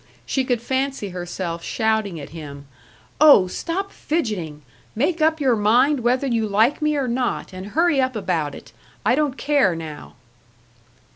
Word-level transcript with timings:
She 0.25 0.43
could 0.43 0.63
fancy 0.63 1.09
herself 1.09 1.61
shouting 1.63 2.19
at 2.19 2.31
him, 2.31 2.65
"Oh, 3.19 3.45
stop 3.45 3.91
fidgeting! 3.91 4.63
Make 4.95 5.21
up 5.21 5.39
your 5.39 5.55
mind 5.55 5.99
whether 5.99 6.25
you 6.25 6.47
like 6.47 6.81
me 6.81 6.95
or 6.97 7.07
not, 7.07 7.53
and 7.53 7.67
hurry 7.77 8.01
up 8.01 8.15
about 8.15 8.55
it. 8.55 8.71
I 9.05 9.13
don't 9.13 9.37
care 9.37 9.75
now." 9.75 10.15